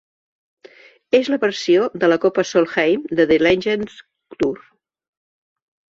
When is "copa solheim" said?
2.25-3.05